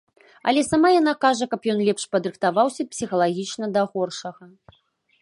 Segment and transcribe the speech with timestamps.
[0.51, 4.43] Але сама яна кажа, каб ён лепш падрыхтаваўся псіхалагічна да горшага.